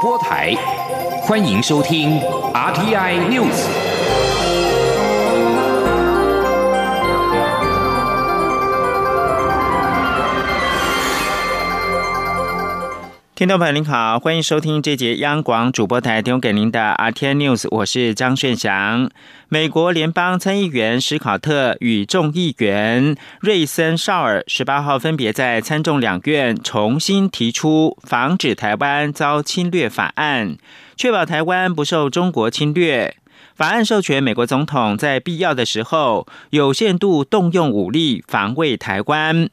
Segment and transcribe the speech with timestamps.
[0.00, 0.54] 播台，
[1.22, 2.20] 欢迎收听
[2.52, 3.87] RTI News。
[13.38, 19.08] 听众朋友您好，欢迎收听这节央广主播台提供给您的 RT News，我是张炫祥。
[19.48, 30.56] 美国联邦参议员史考特与众议员瑞森绍尔十八号分别在参众两院重新提出防止台湾遭侵略法案，
[30.96, 33.14] 确保台湾不受中国侵略。
[33.54, 39.48] 法案授权美国总统在必要的时候有限度动用武力防卫台湾。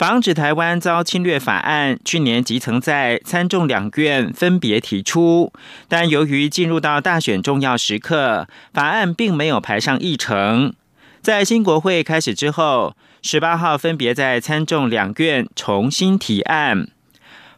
[0.00, 5.52] 防止台湾遭侵略法案去年即曾在参众两院分别提出，
[5.88, 10.72] 但由于进入到大选重要时刻，法案并没有排上议程。
[11.20, 16.88] 在新国会开始之后，十八号分别在参众两院重新提案。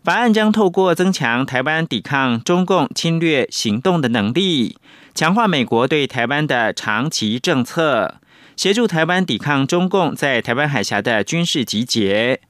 [0.02, 4.79] 法案将透过增强台湾抵抗中共侵略行动的能力，
[5.15, 8.16] 强化美国对台湾的长期政策。
[8.57, 12.41] 协助台湾抵抗中共在台湾海峡的军事集结，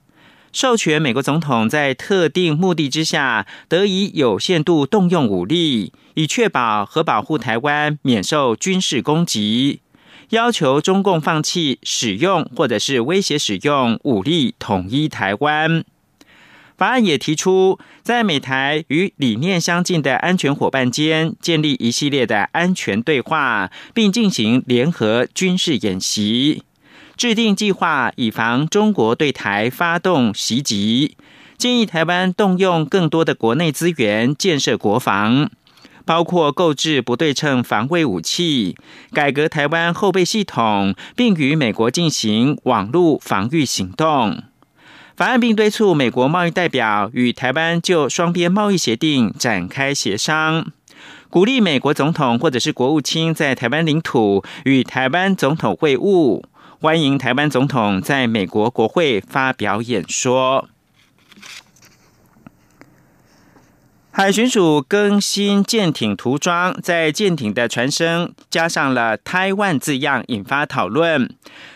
[0.53, 9.81] 授权美国总统在特定目的之下得以有限度动用武力，以确保和保护台湾免受军事攻击。
[10.31, 15.85] 要求中共放弃使用或者是威胁使用武力统一台湾。
[16.83, 26.65] 法案也提出，在美台与理念相近的安全伙伴间建立一系列的安全对话，并进行联合军事演习，
[27.17, 31.17] 制定计划以防中国对台发动袭击。
[31.57, 35.49] 建议台湾动用更多的国内资源建设国防，
[36.05, 38.75] 包括购置不对称防卫武器、
[39.13, 44.43] 改革台湾后备系统，并与美国进行网络防御行动。
[45.23, 50.73] 法案并敦促美国贸易代表与台湾就双边贸易协定展开协商，
[51.31, 56.43] 鼓励美国总统或者是国务卿在台湾领土与台湾总统会晤，
[56.81, 60.69] 欢迎台湾总统在美国国会发表演说。
[64.11, 71.33] 海巡署更新舰艇涂装，在舰艇的船身加上了“台湾”字样，引发讨论。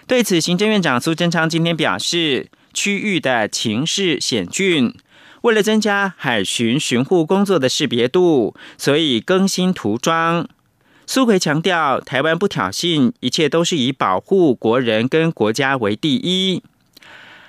[0.09, 2.51] 对此，行政院长苏贞昌今天表示。
[2.77, 4.95] 区域的情势险峻，
[5.41, 10.47] 为了增加海巡巡护工作的识别度，所以更新涂装。
[11.07, 16.63] 苏奎强调，台湾不挑衅，一切都是以保护国人跟国家为第一。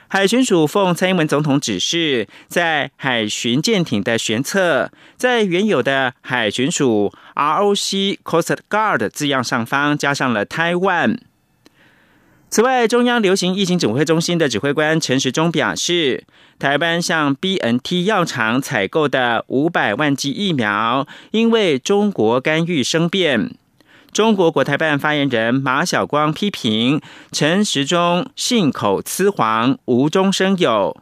[0.08, 11.20] 海巡署奉蔡英文总统指示，在海巡舰艇的舷侧，在原有的海巡署 ROC Coast Guard 字样上方加上了台湾。
[12.50, 16.24] 此外，中央流行疫情指挥中心的指挥官陈时中表示，
[16.58, 23.54] 台湾向 B N T 药厂采购的五百万剂疫苗，因为中国干预生变。
[24.14, 27.02] 中国国台办发言人马晓光批评
[27.34, 30.96] 陈时中信口雌黄、无中生有。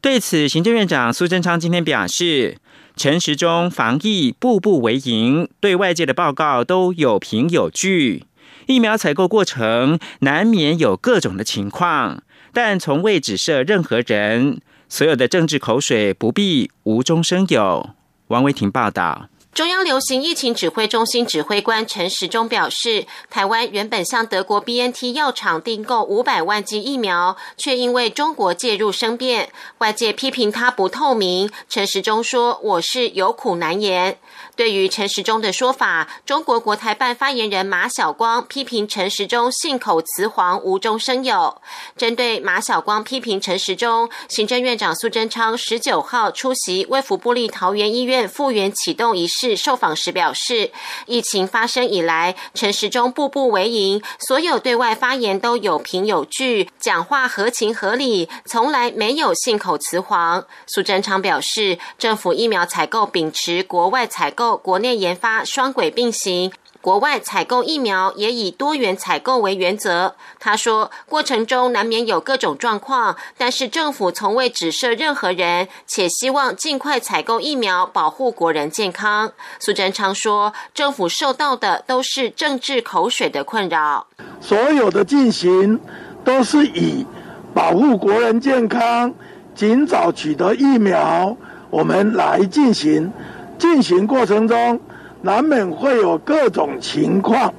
[0.00, 2.58] 对此，行政院长苏贞昌今天表示，
[2.96, 8.24] 陈时中防疫步步为营，对外界的报告都有凭有据。
[8.66, 14.60] 疫苗采购过程难免有各种的情况，但从未指涉任何人。
[14.88, 17.90] 所有的政治口水不必无中生有。
[18.26, 19.28] 王维婷报道。
[19.54, 31.50] 中央流行疫情指挥中心指挥官陈时中表示，台湾原本向德国 B N T 药厂订购五百万剂疫苗，却因为中国介入生变，外界批评他不透明。
[31.68, 34.16] 陈时中说：“我是有苦难言。”
[34.56, 41.60] 对于陈时中的说法，中国国台办发言人马晓光批评陈时中信口雌黄、无中生有。
[41.98, 49.41] 针对马晓光批评陈时中，行政院长苏贞昌十九号出席卫福部立桃园医院复原启动仪式。
[49.42, 50.70] 是受访时表示，
[51.06, 60.46] 疫情发生以来，陈时中步步为营，所有对外发言都有凭有据，讲话合情合理，从来没有信口雌黄。
[60.68, 66.52] 苏贞昌表示，政府疫苗采购秉持国外采购、国内研发双轨并行。
[66.82, 70.16] 国外采购疫苗也以多元采购为原则。
[70.40, 79.32] 他说，过程中难免有各种状况，但是政府从未指涉任何人，且希望尽快采购疫苗，保护国人健康。
[79.60, 84.08] 苏贞昌说，政府受到的都是政治口水的困扰。
[84.40, 85.78] 所有的进行
[86.24, 87.06] 都是以
[87.54, 89.14] 保护国人健康、
[89.54, 91.36] 尽早取得疫苗，
[91.70, 93.12] 我们来进行。
[93.56, 94.80] 进行过程中。
[95.22, 97.54] 难免会有各种情况，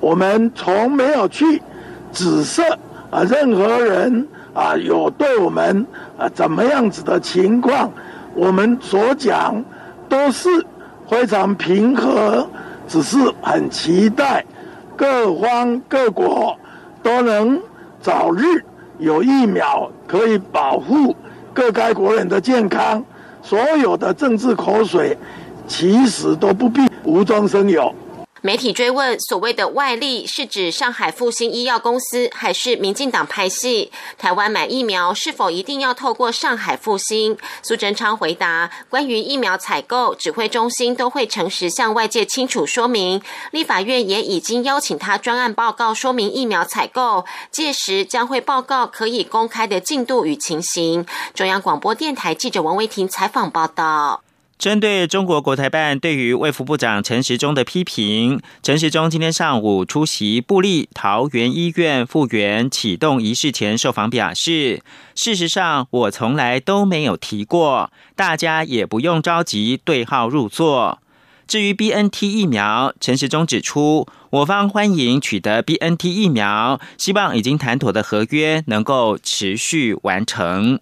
[0.00, 1.62] 我们从没有去
[2.10, 2.62] 指涉
[3.10, 5.86] 啊任何人啊有对我们
[6.18, 7.92] 啊怎么样子的情况，
[8.34, 9.62] 我们所讲
[10.08, 10.48] 都是
[11.08, 12.48] 非常平和，
[12.88, 14.44] 只是很期待
[14.96, 16.58] 各方各国
[17.02, 17.60] 都能
[18.00, 18.64] 早日
[18.98, 21.14] 有疫苗可以保护
[21.52, 23.04] 各该国人的健康。
[23.42, 25.18] 所有的政治口水，
[25.66, 27.94] 其实都不必无中生有。
[28.44, 33.92] 媒体追问所谓的外力是指上海复兴医药公司还是民进党拍戏？
[34.18, 37.38] 台湾买疫苗是否一定要透过上海复兴？
[37.62, 43.22] 苏贞昌回答：关于疫苗采购，指挥中心都会诚实向外界清楚说明。
[43.52, 51.06] 立法院也已经邀请他专案报告说明疫苗采购，届时将会报告可以公开的进度与情形。
[51.32, 54.24] 中央广播电台记者王维婷采访报道。
[54.62, 64.80] 针对中国国台办对于卫福部长陈时中的批评，陈时中今天上午出席布利桃园医院复原启动仪式前受访表示
[65.16, 71.00] ：“事实上，我从来都没有提过，大家也不用着急对号入座。
[71.48, 80.78] 至于 B N T 疫苗，陈时中指出，我方欢迎取得 B N T 疫苗，希望已经谈妥的合约能够持续完成。”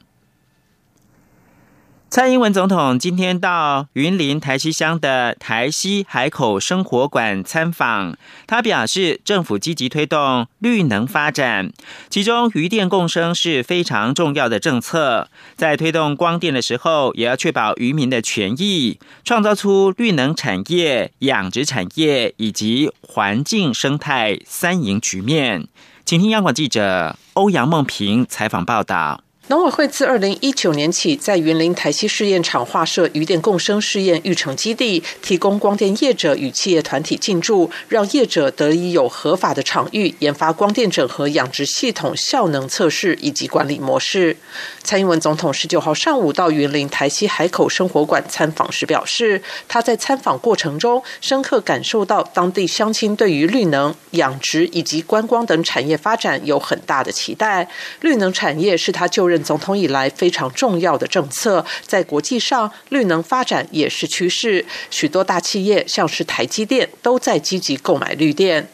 [2.11, 8.17] 蔡英文总统今天到云林台西乡的台西海口生活馆参访，
[8.49, 11.71] 他表示，政府积极推动绿能发展，
[12.09, 15.29] 其中渔电共生是非常重要的政策。
[15.55, 25.69] 在推动光电的时候，也要确保渔民的权益，创造出绿能产业、养殖产业以及环境生态三赢局面。
[26.05, 29.23] 请听央广记者欧阳梦平采访报道。
[29.51, 44.37] 农委会自二零一九年起，在云林台西试验场划设余电共生试验育成基地，提供光电业者与企业团体进驻，让业者得以有合法的场域研发光电整合养殖系统效能测试以及管理模式。
[44.85, 57.69] 蔡英文总统十九号上午到云林台西海口生活馆参访时表示，他在参访过程中深刻感受到当地乡亲对于绿能、养殖以及观光等产业发展有很大的期待。
[58.01, 59.40] 绿能产业是他就任。
[59.43, 64.65] 总统以来非常重要的政策，在国际上绿能发展也是趋势。
[64.91, 68.69] 许多大企业，像是台积电，都在积极购买绿电。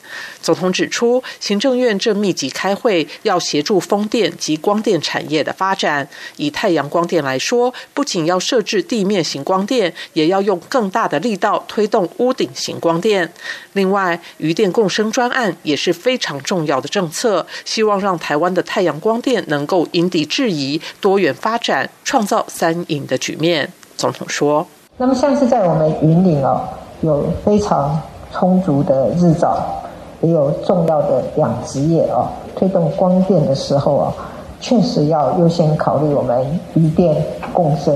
[0.47, 6.09] 总统指出，行政院正密集开会，要协助风电及光电产业的发展。
[6.37, 13.29] 以太阳光电来说，不仅要设置地面型光电，也要用更大的力道推动屋顶型光电。
[13.73, 23.73] 另外，余电共生专案也是非常重要的政策，希望让台湾的太阳光电能够因地制宜、多元发展，创造三赢的局面。
[23.97, 24.65] 总统说
[24.97, 26.69] ：“那么，像是在我们云岭哦，
[27.01, 28.01] 有非常
[28.33, 29.83] 充足的日照，
[30.23, 34.13] 也有重要的养殖业哦，推动光电的时候啊，
[34.61, 37.17] 确实要优先考虑我们余电
[37.53, 37.95] 共生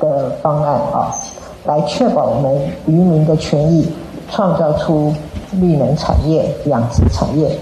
[0.00, 1.14] 的方案啊，
[1.64, 3.90] 来确保我们渔民的权益。”
[4.30, 5.12] 创造出
[5.60, 7.54] 绿能产业、养殖产业，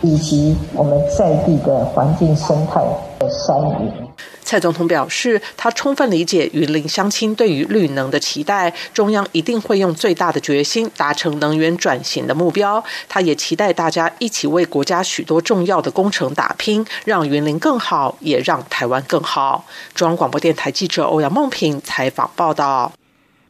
[0.00, 2.82] 以及我们在地的环境生态
[3.18, 3.92] 的山林。
[4.44, 12.82] 蔡总统表示，他充分理解云林乡亲对于绿能的期待，中央一定会用最大的决心达成能源转型的目标。
[13.08, 19.64] 他也期待大家一起为国家许多重要的工程打拼，让云林更好，也让台湾更好。
[19.94, 22.92] 中央广播电台记者欧阳梦平采访报道。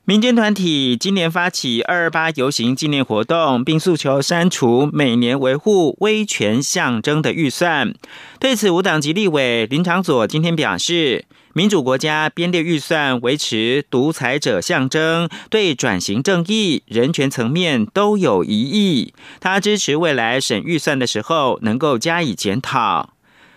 [0.06, 7.94] 民间团体今年发起二二八游行纪念活动，并诉求删除每年维护威权象征的预算。
[8.38, 19.14] 对此，无党籍立委林长佐今天表示，民主国家编列预算维持独裁者象征，对转型正义、人权层面都有疑义。
[19.40, 23.08] 他支持未来审预算的时候能够加以检讨。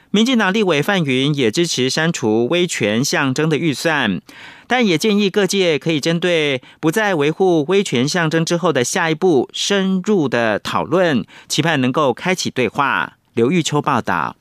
[0.10, 4.22] 民进党立委范云也支持删除威权象征的预算。
[4.68, 13.14] 但也建议各界可以针对不再维护威权象征之后的下一步深入的讨论，期盼能够开启对话。
[13.34, 14.36] 刘玉秋报道。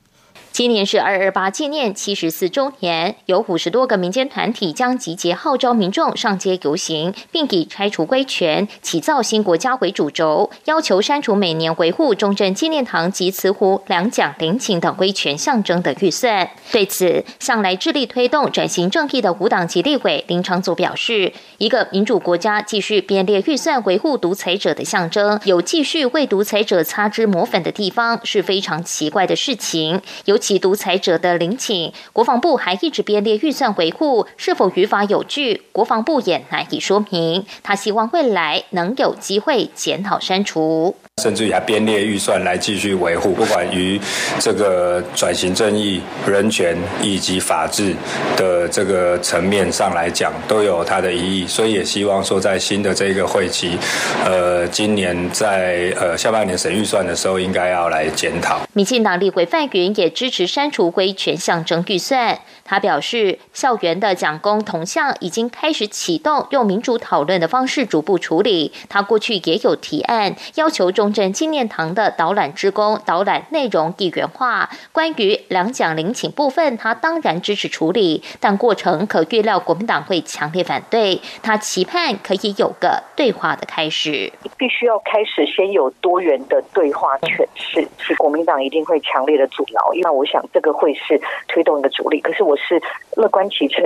[0.57, 16.49] 今年是二二八纪念七十四周年，有五十多个民间团体将集结号召民众上街游行，并以拆除威权、起造新国家为主轴，要求删除每年维护中正纪念堂及慈湖两蒋陵寝等威权象征的预算。
[16.71, 30.01] 对此，向来致力推动转型正义的无党籍立委林长祖表示：“一个民主国家继续编列预算维护独裁者的象征，有继续为独裁者擦脂抹粉的地方，是非常奇怪的事情。
[30.25, 37.45] 尤其。”其独裁者的陵寝，国防部还一直编列预算维护，是否于法有据，国防部也难以说明。
[37.61, 40.95] 他希望未来能有机会检讨删除。
[41.21, 43.99] 甚至于还编列预算来继续维护，不管于
[44.39, 47.93] 这个转型正义、人权以及法治
[48.37, 51.47] 的这个层面上来讲，都有它的意义。
[51.47, 53.75] 所以也希望说，在新的这个会期，
[54.23, 58.61] 呃，今年在呃下半年审预算的时候，应该要来检讨。
[58.73, 62.41] 民进党立委范云也支支持删除规权象征预算。
[62.67, 68.73] 他表示，校园的讲功铜像已经开始启动，用民主讨论的方式逐步处理。
[68.89, 74.69] 他过去也有提案，要求中正纪念堂的导览职工导览内容一元化。
[74.91, 81.21] 关于两蒋陵寝部分，他当然支持处理，但过程可预料国民党会强烈反对。
[81.41, 92.19] 他期盼可以有个对话的开始，必须要开始先有多元的对话诠释，是国民党一定会强烈的阻挠，因为我想这个会是推动一个主力。
[92.19, 92.56] 可是我。
[92.57, 92.81] 是
[93.15, 93.83] 乐观其成，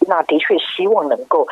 [0.00, 1.46] 那的确希望能够。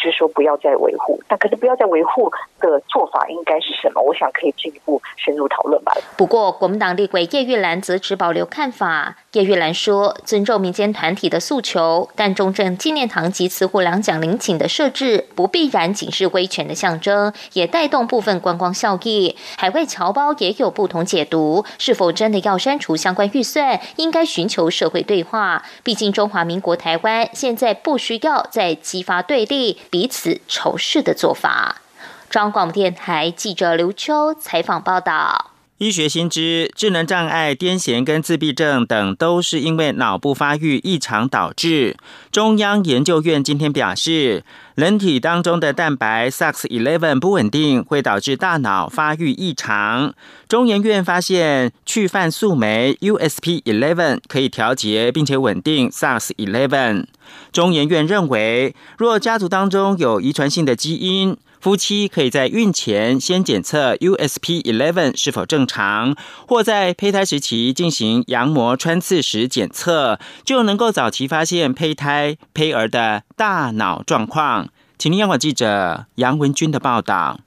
[0.00, 2.30] 是说不要再维护，但可是不要再维护
[2.60, 4.00] 的做法应该是什么？
[4.02, 5.92] 我想可以进一步深入讨论吧。
[6.16, 9.16] 不过，国民党立委叶玉兰则持保留看法。
[9.32, 19.36] 叶玉兰说：“尊重民间团体的诉求，但中正纪念堂及慈湖两蒋陵寝的设置，不必然仅是威权的象征，也带动部分观光效益。
[19.56, 23.80] 海外侨胞也有不同解读，是否真的要删除相关预算？
[23.96, 25.64] 应该寻求社会对话。
[25.82, 31.82] 毕竟中华民国台湾现在不需要再激发对立。”彼此仇视的做法。
[32.28, 35.51] 中央广播电台记者刘秋采访报道。
[35.82, 41.96] 医学新知，智能障碍、癫痫跟自闭症等都是因为脑部发育异常导致。
[42.30, 44.44] 中央研究院今天表示，
[44.76, 50.14] 人体当中的蛋白 SAX11 不稳定，会导致大脑发育异常。
[50.46, 57.06] 中研院发现，去泛素酶 USP11 可以调节并且稳定 SAX11。
[57.50, 66.16] 中研院认为，若家族当中有遗传性的基因，夫妻可以在孕前先检测 USP Eleven 是否正常，
[66.48, 74.70] 或在胚胎时期进行羊膜穿刺时检测，就能够早期发现胚胎、胚儿的大脑状况。
[74.98, 77.38] 请听央广记者杨文军的报道。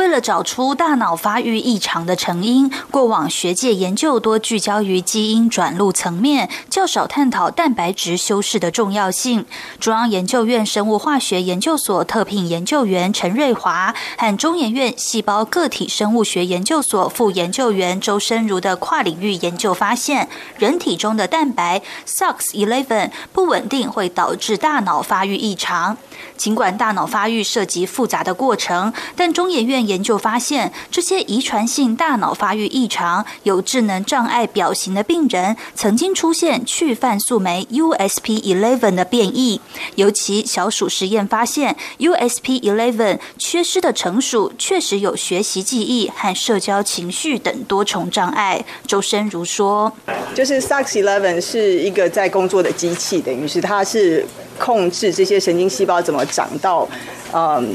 [0.00, 9.44] 为了找出大脑发育异常的成因，过往学界研究多聚焦于基因转录层面，较少探讨蛋白质修饰的重要性。
[9.78, 25.98] 中央研究院生物化学研究所特聘研究员陈瑞华和中研院细胞个体生物学研究所副研究员周深如的跨领域研究发现，人体中的蛋白 SOX11 不稳定会导致大脑发育异常。
[26.40, 39.60] 尽管大脑发育涉及复杂的过程，但中研院研究发现，这些遗传性大脑发育异常、有智能障碍表型的病人，曾经出现去泛素酶 USP11 的变异。
[39.96, 48.64] 尤其小鼠实验发现，USP11 缺失的成鼠确实有学习记忆和社交情绪等多重障碍。
[48.86, 49.92] 周深如说
[50.34, 54.26] ：“就是 SOX11 是一个在工作的机器，等于是它是。”
[54.60, 56.86] 控制这些神经细胞怎么长到，
[57.32, 57.74] 嗯，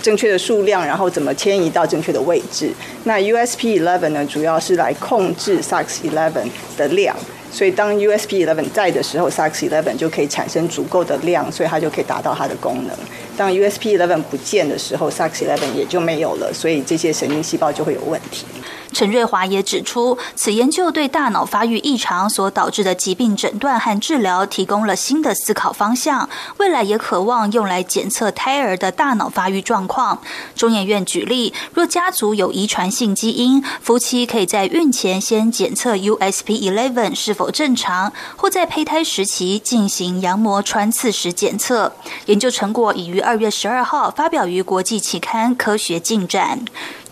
[0.00, 2.72] 正确的数量，然后怎么迁移到正确的位置。
[3.04, 6.30] 那 USP11 呢，主要是来控制 SOX11
[6.76, 7.14] 的量。
[7.50, 12.96] 所以当 USP11 在的时候，SOX11 就可以产生足够的量，所以它就可以达到它的功能。
[13.36, 18.46] 当 USP11 不见的时候，SOX11 也就没有了，所以这些神经细胞就会有问题。
[18.92, 30.20] 陈瑞华也指出，此研究对大脑发育异常所导致的疾病诊断和治疗提供了新的思考方向，未来也渴望用来检测胎儿的大脑发育状况。
[30.54, 41.92] 中研院举例，若家族有遗传性基因，夫妻可以在孕前先检测 USP11 是否正常，或在胚胎时期进行羊膜穿刺时检测。
[42.26, 46.60] 研究成果已于二月十二号发表于国际期刊《科学进展》。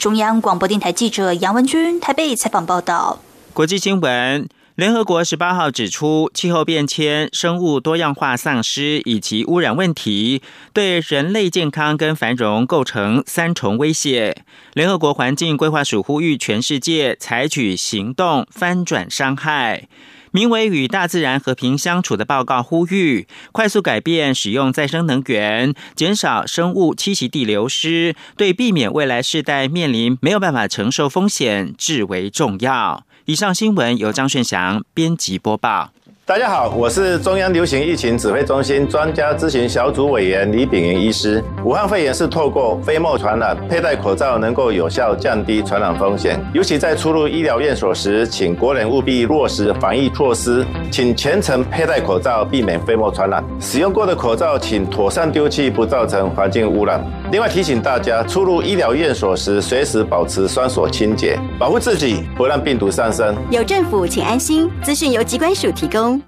[0.00, 3.18] 中央广播电台记者杨文君台北采访报道。
[3.52, 10.40] 国际新闻：联合国十八号指出，气候变迁、生物多样化丧失以及污染问题，
[10.72, 14.42] 对人类健康跟繁荣构成三重威胁。
[14.72, 19.86] 联合国环境规划署呼吁全世界采取行动，翻转伤害。
[20.32, 33.04] 名为《与大自然和平相处》的报告呼吁，快速改变使用再生能源，减少生物栖息地流失，对避免未来世代面临没有办法承受风险至为重要。
[33.24, 35.92] 以上新闻由张顺祥编辑播报。
[36.30, 41.42] 大家好，我是中央流行疫情指挥中心专家咨询小组委员李炳云医师。
[41.64, 46.38] 武汉肺炎是透过飞沫传染，佩戴口罩能够有效降低传染风险。
[46.54, 53.42] 尤其在出入医疗院所时，请国人务必落实防疫措施，请全程佩戴口罩，避免飞沫传染。
[53.58, 57.04] 使用过的口罩请妥善丢弃，不造成环境污染。
[57.30, 63.36] 另外提醒大家，出入医疗院所时，随时保持双手清洁，保护自己，不让病毒上升。
[63.52, 64.68] 有政府，请安心。
[64.82, 66.20] 资讯由机关署提供。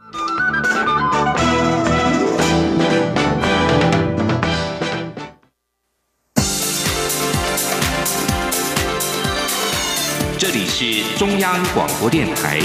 [10.38, 12.61] 这里是中央广播电台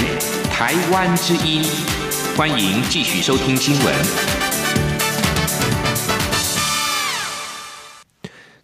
[0.48, 1.64] 台湾之音，
[2.36, 4.37] 欢迎继续收听新闻。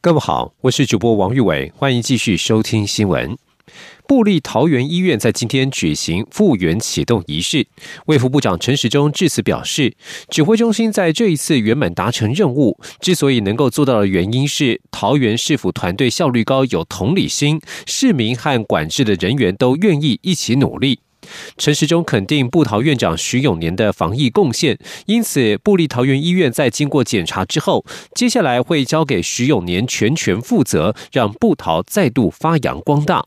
[0.05, 3.39] 各位好，我是主播王玉伟，欢迎继续收听新闻。
[4.07, 7.67] 布利桃园医院在今天举行复原启动仪式，
[8.05, 9.97] 卫福部长陈时中致辞表示，
[10.29, 21.01] 指挥中心在这一次圆满达成任务，之所以能够做到的原因是桃园市府团队效率高、有同理心，市民和管制的人员都愿意一起努力。
[21.57, 33.25] 陈时中肯定布桃院长徐永年的防疫贡献，因此布利桃园医院在经过检查之后，接下来会交给徐永年全权负责，让布桃再度发扬光大。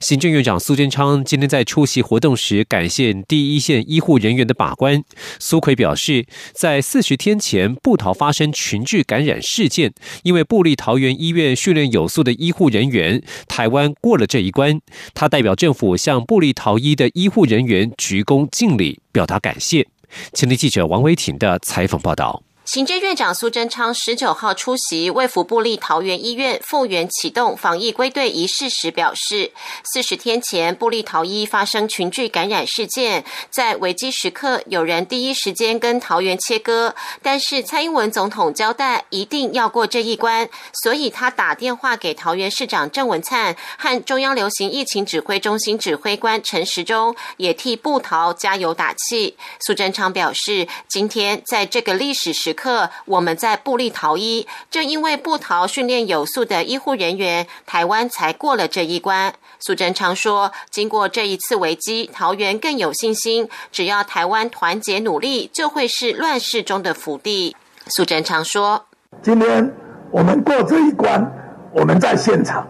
[0.00, 5.02] 行政院长苏贞昌今天在出席活动时，感谢第一线医护人员的把关。
[5.38, 14.80] 苏奎表示，在四十天前布桃发生群聚感染事件，因为布利桃园医院训练有素的医护人员，台湾过了这一关。
[15.14, 19.86] 他代表政府向布利桃医的医护人员鞠躬敬礼，表达感谢。
[20.32, 22.42] 前天记者王维挺的采访报道。
[22.68, 29.52] 行政院长苏贞昌十九号出席卫福部立桃园医院复原启动防疫归队仪式时表示，
[29.90, 40.46] 四十天前布利桃医发生群聚感染事件，在危机时刻有人第一时间跟桃园切割，但是蔡英文总统交代一定要过这一关，
[40.82, 49.38] 所以他打电话给桃园市长郑文灿和中央流行疫情指挥中心指挥官陈时中，也替布桃加油打气。
[49.66, 52.54] 苏贞昌表示，今天在这个历史时。
[52.58, 59.32] 刻我们在布利逃医，正因为布逃训练有素的医护人员，台湾才过了这一关。
[59.60, 67.54] 苏贞昌说，经过这一次危机，桃园更有信心，只要台湾团结努力，就会是乱世中的福地。
[67.86, 68.84] 苏贞昌说，
[69.22, 69.72] 今天
[70.10, 71.24] 我们过这一关，
[71.72, 72.66] 我们在现场，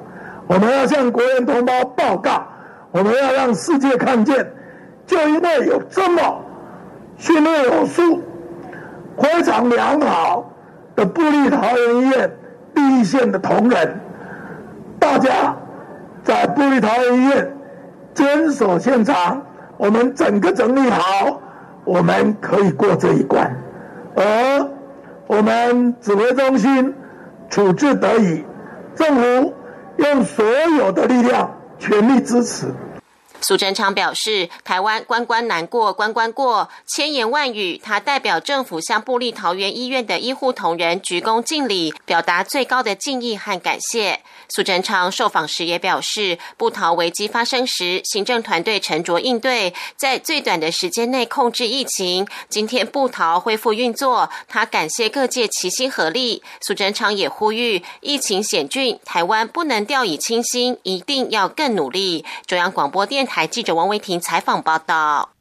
[0.46, 2.46] 我们要向国人同胞报告，
[2.92, 4.52] 我们要让世界看见，
[5.06, 6.42] 就因为有这么
[7.16, 8.22] 训练有素。
[9.20, 10.50] 非常良好
[10.94, 12.30] 的布利桃园医院
[12.74, 14.00] 第一线的同仁，
[14.98, 15.56] 大家
[16.22, 17.56] 在布利桃园医院
[18.14, 19.42] 坚守现场，
[19.76, 21.40] 我们整个整理好，
[21.84, 23.56] 我们可以过这一关。
[24.16, 24.68] 而
[25.26, 26.94] 我们指挥中心
[27.48, 28.44] 处置得宜，
[28.94, 29.54] 政府
[29.96, 30.44] 用所
[30.78, 32.66] 有的力量全力支持。
[33.40, 44.20] 苏贞昌表示，台湾关关难过关关过，千言万语，他代表政府向布利桃园医院的医护同仁鞠躬敬礼，表达最高的敬意和感谢。
[44.48, 52.26] 苏贞昌受访时也表示，布桃危机发生时，行政团队沉着应对，在最短的时间内控制疫情。
[52.48, 56.42] 今天布桃恢复运作，他感谢各界齐心合力。
[56.60, 62.24] 苏贞昌也呼吁，疫情险峻，台湾不能掉以轻心，一定要更努力。
[62.46, 65.37] 中央广播电台记者王维婷采访报道。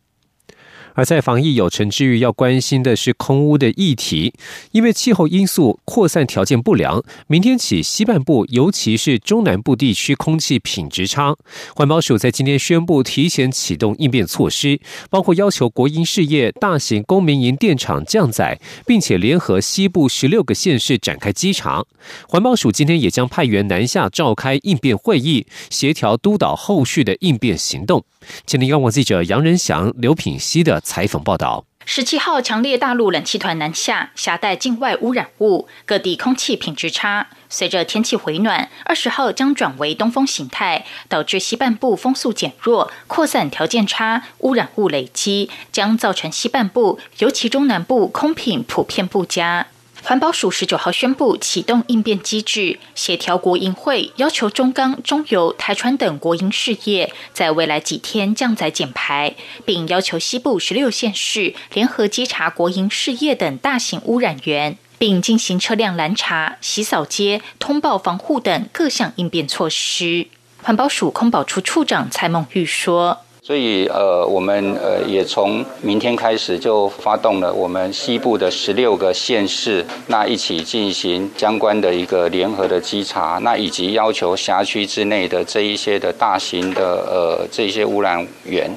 [0.98, 4.34] 而在防疫有成之余，要关心的是空污的议题。
[4.72, 11.36] 因为气候因素扩散条件不良，明天起西半部，尤其是中南部地区空气品质差。
[11.76, 14.80] 环保署在今天宣布提前启动应变措施，
[15.12, 21.86] 包括要求国营事业、大型公民营电厂降载，并且联合西部十六个县市展开稽查。
[22.28, 28.04] 环保署今天也将派员南下召开应变会议，协调督导后续的应变行动。
[28.48, 37.28] 今天，央广记者杨仁祥、刘品熙的采访报道：十七号，强烈大陆冷气团南下，携带境外污染物，各地空气品质差。
[37.50, 49.68] 随着天气回暖，二十号将转为东风形态，导致西半部风速减弱，扩散条件差，污染物累积，将造成西半部，尤其中南部空品普遍不佳。
[50.08, 70.28] 环保署十九号宣布启动应变机制，协调国营会，要求中钢、中油、台船等国营事业在未来几天降载减排，并要求西部十六县市联合稽查国营事业等大型污染源，并进行车辆拦查、洗扫街、通报防护等各项应变措施。
[70.64, 73.26] 环保署空保处处长蔡梦玉说。
[73.48, 88.70] 所以，呃，我们呃也从明天开始就发动了我们西部的十六个县市，那一起进行相关的一个联合的稽查，那以及要求辖区之内的这一些的大型的呃这些污染源。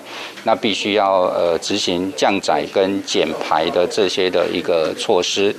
[0.44, 5.54] 那必须要呃执行降载跟减排的这些的一个措施。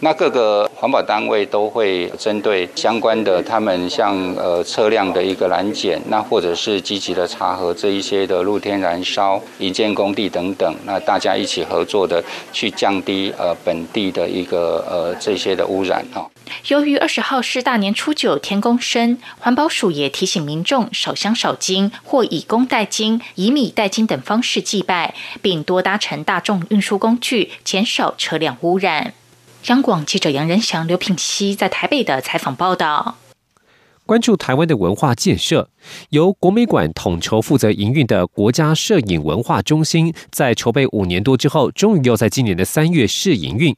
[0.00, 12.20] 那各个环保单位都会针对相关的，他们像呃车辆的一个拦检，那或者是积极的查核这一些的露天燃烧、营建工地等等，那大家一起合作的
[12.52, 16.28] 去降低呃本地的一个呃这些的污染哈。
[16.66, 29.14] 由于二十号是大年初九天公生，环保署也提醒民众少香少金，或以公代金、以米代金等方式祭拜，并多搭乘大众运输工具，减少车辆污染。
[29.66, 33.16] 央广记者杨仁祥、刘品熙在台北的采访报道。
[34.04, 35.70] 关注台湾的文化建设，
[36.10, 43.74] 由国美馆统筹负责营运的国家摄影文化中心，在筹备五年多之后，终于又在今年的三月试营运。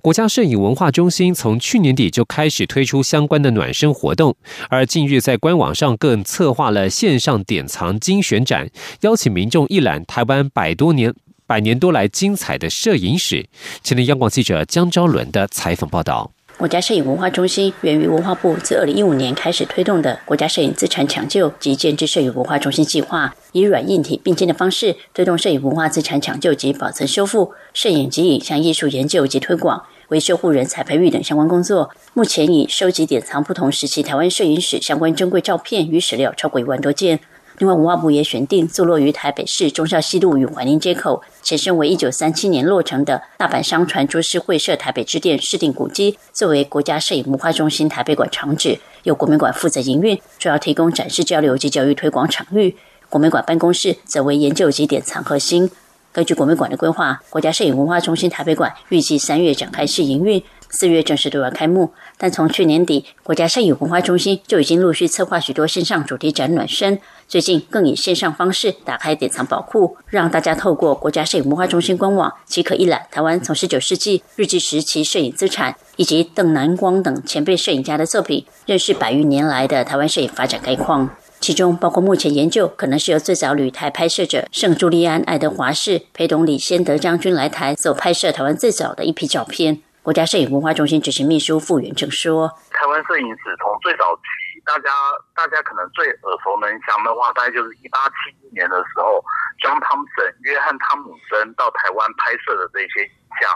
[0.00, 4.34] 国家摄影文化中心从去年底就开始推出相关的暖身活动，
[4.70, 8.70] 而近日在官网上更策划了线上典藏精选展，
[9.02, 11.14] 邀请民众一览台湾百多年、
[11.46, 13.46] 百年多来精彩的摄影史。
[13.82, 16.32] 前天央广记者江昭伦的采访报道。
[16.58, 31.90] 国家摄影文化中心源于文化部自二零一五年开始推动的国家摄影资产抢救及建制摄影文化中心计划，以软硬体并进的方式推动摄影文化资产抢救及保存修复、摄影及影像艺术研究及推广、维修护人才培育等相关工作。
[32.14, 37.20] 目前已收集典藏不同时期台湾摄影史相关珍贵照片与史料超过一万多件。
[37.58, 52.76] 另外，文化部也选定坐落于台北市忠孝西路与怀宁街口，前身为一九三七年落成的大阪商船株式会社台北支店市定古迹，作为国家摄影文化中心台北馆场址，由国美馆负责营运，主要提供展示交流及教育推广场域。
[53.08, 55.70] 国美馆办公室则为研究及典藏核心。
[56.12, 60.42] 根据国美馆的规划，国家摄影文化中心台北馆预计三月展开试营运。
[60.68, 66.98] 四月正式对外开幕，但从去年底，国家摄影文化中心就已经陆续策划许多线上主题展暖身。
[67.28, 81.10] 最近更以线上方式打开典藏宝库，让大家透过国家摄影文化中心官网即可一览台湾从十九世纪日治时期摄影资产，以及邓南光等前辈摄影家的作品，认识百余年来的台湾摄影发展概况。
[81.38, 89.82] 其中包括目前研究可能是由最早旅台拍摄者圣朱利安·爱德华士陪同李先德将军来台所拍摄台湾最早的一批照片。
[90.06, 94.86] 国家摄影文化中心执行秘书傅元正说：“台湾摄影史从最早期，大家
[95.34, 99.18] 大家可能最耳熟能详的话，大概就是一八七一年的时候
[99.58, 103.50] ，John Thompson 约翰汤姆森到台湾拍摄的这些影像。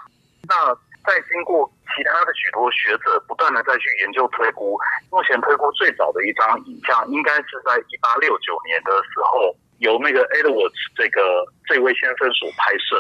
[0.51, 0.75] 那
[1.07, 4.75] 在经过其他的许多学者不断的再去研究推估，
[5.15, 12.99] 目前推估最早的一张影像，应该是在一八六九年的时候，由那个 Edwards 这个这位先生所拍摄。”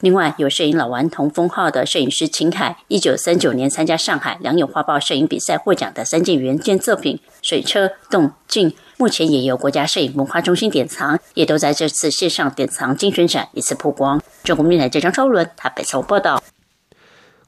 [0.00, 14.22] 另外，有摄影老顽童封号的摄影师秦凯，一九三九年参加上海良友画报摄影比赛获奖的三件原件作品《水车动静》，目前也由国家摄影文化中心典藏，也都在这次线上典藏精选展一次曝光。
[14.42, 16.42] 中国面台记者张超伦台北从报道。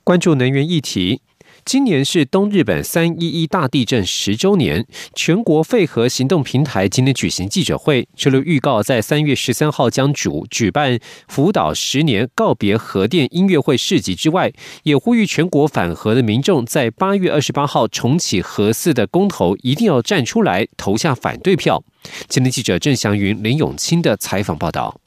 [0.04, 1.22] 关注能源议题。
[1.64, 10.98] 今年是东日本三一一大地震十周年，全国废核行动平台今天举行记者会，除了预告在三月十三号将主举办
[11.28, 21.82] 福岛十年告别核电音乐会市集之外，也呼吁全国反核的民众在八月二十八号重启核四的公投一定要站出来投下反对票。
[22.28, 25.00] 今天记者郑祥云、林永清的采访报道。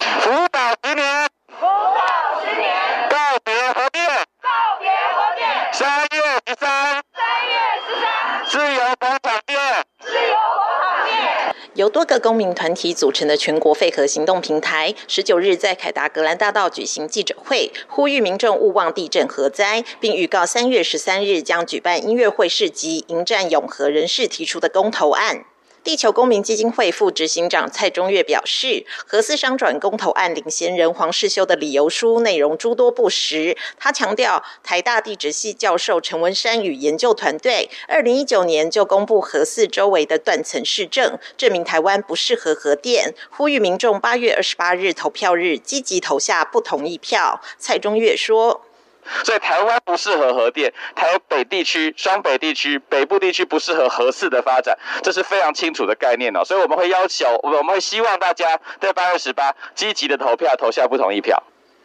[11.73, 25.43] 由多个公民团体组成的全国废核行动平台，十九日在凯达格兰大道举行记者会，呼吁民众勿忘地震核灾，并预告三月十三日将举办音乐会市集，迎战永和人士提出的公投案。
[25.85, 33.55] 地球公民基金会副执行长蔡中岳表示，核四商转公投案领衔人黄世修的理由书内容诸多不实。
[33.77, 47.39] 他强调，台大地质系教授陈文山与研究团队，二零一九年就公布核四周围的断层市政，证明台湾不适合核电，呼吁民众八月二十八日投票日积极投下不同意票。
[47.59, 48.65] 蔡中岳说。
[49.23, 56.43] 所以台湾不适合核电，台北地区、双北地区、北部地区不适合核四的发展，这是非常清楚的概念哦。
[56.43, 61.41] 所以我们会要求，我们会希望大家在八月十八积极的投票，投下不同意票。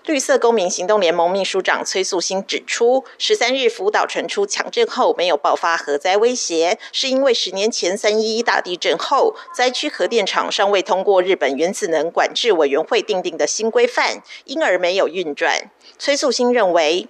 [0.07, 15.71] 绿色公民行动联盟秘书长崔素欣指出，十三日福岛传出强震后没有爆发核灾威胁，是因为十年前三一一大地震后，灾区核电厂尚未通过日本原子能管制委员会订定的新规范，因而没有运转。
[15.99, 17.09] 崔素欣认为。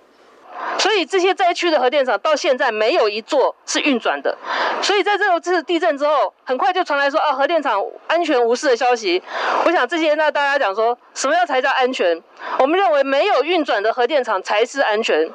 [0.79, 4.37] 所以这些灾区的核电厂到现在没有一座是运转的，
[4.83, 9.23] 所以在这次地震之后，很快就传来说啊核电厂安全无事的消息。
[9.65, 12.23] 我想这些那大家讲说什么样才叫安全？
[12.59, 15.31] 我们认为没有运转的核电厂才是安全。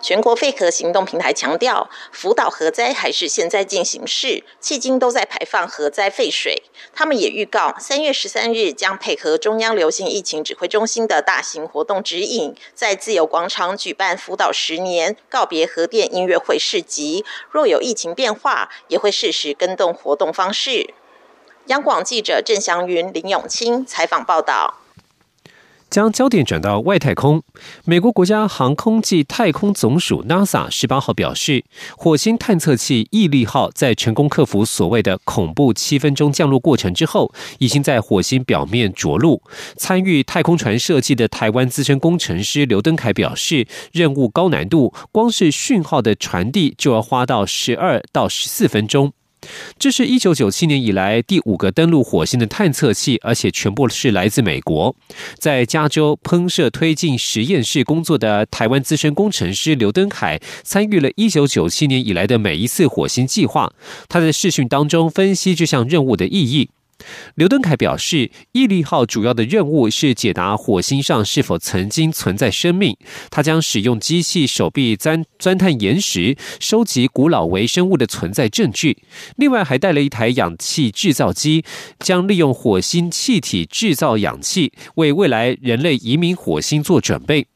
[0.00, 6.62] 全国废核行动平台强调，福岛核灾还是现在进行式，迄今都在排放核灾废水。
[6.94, 17.24] 他们也预告，三月十三日将配合中央流行疫情指挥中心的大型活动指引，在自由广场举办福岛十年告别核电音乐会市集。
[17.50, 20.94] 若有疫情变化，也会适时跟动活动方式。
[21.66, 24.74] 央广记者郑祥云、林永清采访报道。
[25.88, 27.42] 将焦点转到外太空，
[27.84, 31.64] 美国国家航空暨太空总署 NASA 十八号表示，
[31.96, 39.42] 火星探测器毅力号在成功克服所谓的恐怖七分钟降落过程之后，已经在火星表面着陆。
[39.76, 49.12] 参与太空船设计的台湾资深工程师刘登凯表示，任务高难度，光是讯号的传递就要花到十二到十四分钟。
[49.78, 54.96] 这是一九九七年以来第五个登陆火星的探测器，而且全部是来自美国。
[55.38, 63.72] 在加州喷射推进实验室工作的台湾资深工程师刘登凯，参与了一九九七年以来的每一次火星计划。
[64.08, 66.70] 他在试训当中分析这项任务的意义。
[67.34, 72.96] 刘登凯表示，毅力号主要的任务是解答火星上是否曾经存在生命。
[73.30, 78.96] 他将使用机器手臂钻钻探岩石，收集古老微生物的存在证据。
[79.36, 81.64] 另外，还带了一台氧气制造机，
[81.98, 87.46] 将利用火星气体制造氧气，为未来人类移民火星做准备。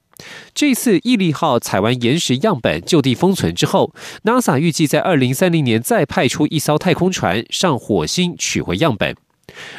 [0.55, 9.17] 这次毅力号采完岩石样本就地封存之后，NASA 预计在二零三零年再派出一艘太空船上火星取回样本。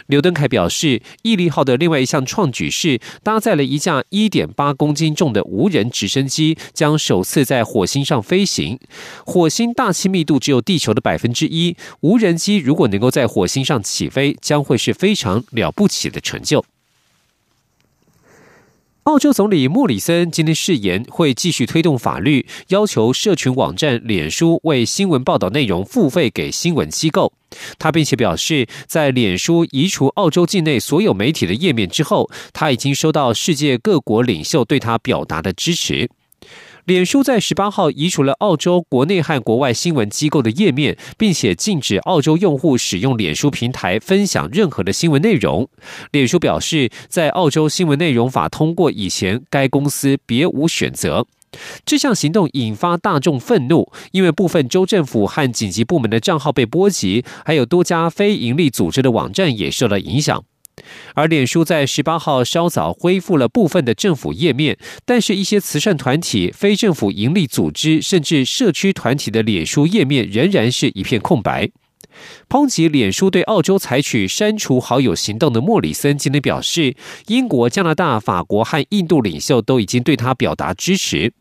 [0.07, 8.79] 刘登凯表示，毅力号的另外一项创举是搭载了一架一点八公斤重的无人直升机，将首次在火星上飞行。
[9.25, 16.63] 火星大气密度只有地球的百分之一，无人机如果能够在火星上起飞，将会是非常了不起的成就。
[19.05, 27.33] 澳洲总理莫里森今天誓言会继续推动法律，要求社群网站脸书为新闻报道内容付费给新闻机构。
[27.79, 36.07] 他并且表示，在脸书移除澳洲境内所有媒体的页面之后，他已经收到世界各国领袖对他表达的支持。
[36.85, 45.69] 脸书在十八号移除了澳洲国内和国外新闻机构的页面，并且禁止澳洲用户使用脸书平台分享任何的新闻内容。
[46.11, 51.27] 脸书表示，在澳洲新闻内容法通过以前，该公司别无选择。
[51.85, 60.43] 这项行动引发大众愤怒，因为部分州政府和紧急部门的账号被波及，还有多家非营利组织的网站也受到影响。
[61.15, 71.69] 而脸书在十八号稍早恢复了部分的政府页面，但是一些慈善团体、非政府营利组织甚至社区团体的脸书页面仍然是一片空白。
[72.49, 76.95] 抨击脸书对澳洲采取删除好友行动的莫里森今天表示，
[77.27, 81.33] 英国、加拿大、法国和印度领袖都已经对他表达支持。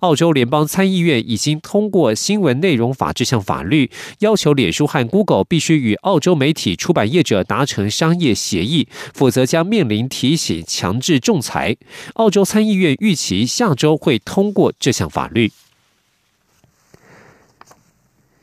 [0.00, 3.90] 澳洲联邦参议院已经通过新闻内容法这项法律，
[4.20, 11.76] 要求脸书和 Google 必须与澳洲媒体出版业者达成商业协议，否则将面临提起强制仲裁。
[12.14, 15.52] 澳洲参议院预期下周会通过这项法律。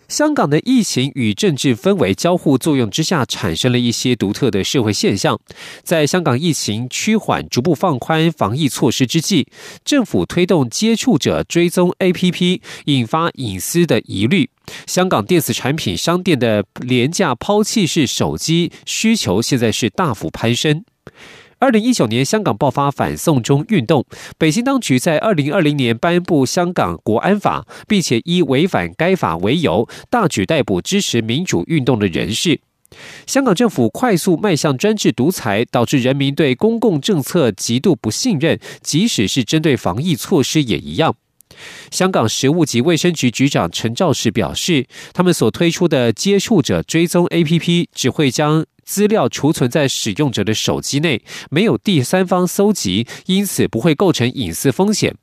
[0.08, 5.40] 香港的疫情与政治氛围交互作用之下，产生了一些独特的社会现象。
[5.84, 9.48] 在香港疫情趋缓、逐步放宽防疫措施之际，
[9.84, 14.50] 政府推动接触者追踪 APP，引发隐私的疑虑。
[14.88, 20.84] 香港电子产品商店的廉价抛弃式手机需求现在是大幅攀升。
[21.60, 24.06] 二零一九年，香港爆发反送中运动，
[24.38, 32.60] 北京当局在二零二零年颁布香港国安法，并且以违反该法为由，大举逮捕支持民主运动的人士。
[33.26, 41.16] 香港政府快速迈向专制独裁，导致人民对公共政策极度不信任，即使是针对防疫措施也一样。
[41.92, 48.66] 香港食物及卫生局局长陈肇始表示，他们所推出的接触者追踪 APP 只会将。
[48.86, 55.16] 资料储存在使用者的手机内，没有第三方搜集，因此不会构成隐私风险。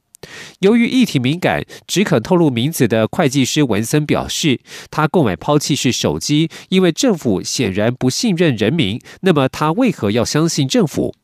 [0.59, 4.59] 由于议题敏感，只可透露名字的会计师文森表示，
[4.91, 9.01] 他购买抛弃式手机，因为政府显然不信任人民。
[9.21, 11.15] 那么他为何要相信政府？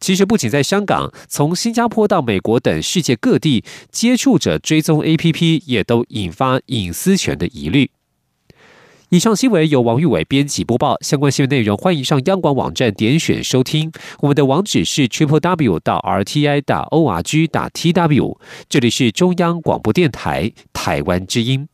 [0.00, 7.90] 其实不仅在香港，从新加坡到美国等世界各地，接触者追踪 APP 也都引发隐私权的疑虑。
[9.10, 13.92] 以上新闻由王玉伟编辑播报，相关新闻内容欢迎上央广网站点选收听。
[14.20, 18.40] 我们的网址是 triple w 到 r t i 打 o r g 打 t w。
[18.68, 21.68] 这里是中央广播电台台湾之音。